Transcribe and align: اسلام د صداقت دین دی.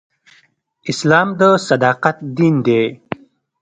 اسلام 0.91 1.27
د 1.39 1.41
صداقت 1.67 2.17
دین 2.37 2.55
دی. 2.65 2.81